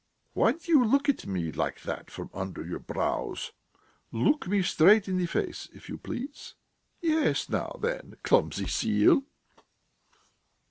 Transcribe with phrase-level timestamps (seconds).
[0.33, 3.51] Why do you look at me like that from under your brows?
[4.11, 6.55] Look me straight in the face, if you please!
[7.01, 9.25] Yes, now then, clumsy seal!"